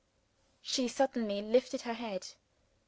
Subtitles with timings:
[0.63, 2.29] She suddenly lifted her head.